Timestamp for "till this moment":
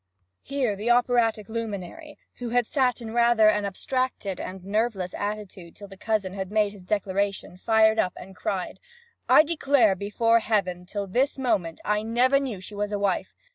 10.87-11.81